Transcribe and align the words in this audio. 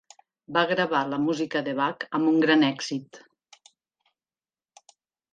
Va 0.55 0.61
gravar 0.69 1.01
la 1.09 1.17
música 1.25 1.59
de 1.67 1.75
Bach 1.79 2.05
amb 2.19 2.31
un 2.31 2.39
gran 2.45 2.65
èxit. 2.69 3.19